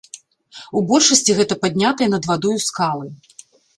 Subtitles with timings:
[0.79, 3.07] У большасці гэта паднятыя над вадою скалы.